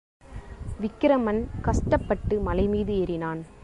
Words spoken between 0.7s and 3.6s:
விக்கிரமன் கஷ்டப்பட்டு மலைமீது ஏறினான்.